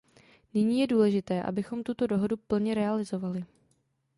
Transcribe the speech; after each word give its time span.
Nyní 0.53 0.79
je 0.79 0.87
důležité, 0.87 1.43
abychom 1.43 1.83
tuto 1.83 2.07
dohodu 2.07 2.37
plně 2.37 2.73
realizovali. 2.75 3.45